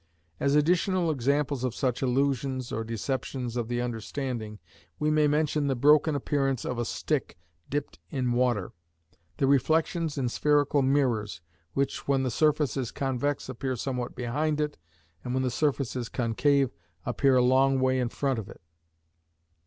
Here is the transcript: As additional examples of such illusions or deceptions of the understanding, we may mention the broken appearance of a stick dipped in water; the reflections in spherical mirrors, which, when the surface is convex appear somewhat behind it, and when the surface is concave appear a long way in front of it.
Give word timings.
As 0.39 0.55
additional 0.55 1.11
examples 1.11 1.63
of 1.63 1.75
such 1.75 2.01
illusions 2.01 2.71
or 2.71 2.83
deceptions 2.83 3.55
of 3.55 3.67
the 3.67 3.81
understanding, 3.83 4.57
we 4.97 5.11
may 5.11 5.27
mention 5.27 5.67
the 5.67 5.75
broken 5.75 6.15
appearance 6.15 6.65
of 6.65 6.79
a 6.79 6.85
stick 6.85 7.37
dipped 7.69 7.99
in 8.09 8.31
water; 8.31 8.71
the 9.37 9.45
reflections 9.45 10.17
in 10.17 10.27
spherical 10.27 10.81
mirrors, 10.81 11.39
which, 11.73 12.07
when 12.07 12.23
the 12.23 12.31
surface 12.31 12.75
is 12.75 12.89
convex 12.89 13.47
appear 13.47 13.75
somewhat 13.75 14.15
behind 14.15 14.59
it, 14.59 14.75
and 15.23 15.35
when 15.35 15.43
the 15.43 15.51
surface 15.51 15.95
is 15.95 16.09
concave 16.09 16.71
appear 17.05 17.35
a 17.35 17.43
long 17.43 17.79
way 17.79 17.99
in 17.99 18.09
front 18.09 18.39
of 18.39 18.49
it. 18.49 18.61